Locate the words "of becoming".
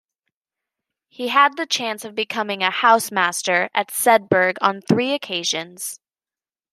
2.03-2.63